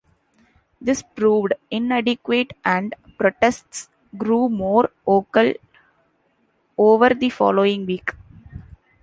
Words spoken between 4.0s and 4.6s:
grew